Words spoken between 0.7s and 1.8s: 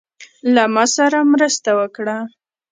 ماسره مرسته